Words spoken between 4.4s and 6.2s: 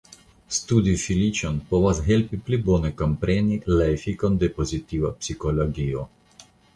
de pozitiva psikologio.